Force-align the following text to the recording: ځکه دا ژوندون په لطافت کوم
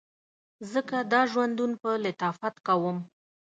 ځکه 0.73 0.97
دا 1.11 1.21
ژوندون 1.31 1.71
په 1.81 1.89
لطافت 2.05 2.55
کوم 2.67 2.97